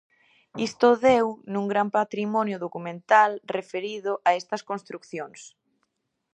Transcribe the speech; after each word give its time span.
Isto 0.67 0.87
deu 1.07 1.27
nun 1.53 1.65
gran 1.71 1.89
patrimonio 1.99 2.57
documental 2.65 3.31
referido 3.57 4.11
a 4.27 4.31
estas 4.39 4.61
construcións. 4.69 5.39